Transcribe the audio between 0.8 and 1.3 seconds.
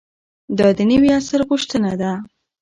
نوي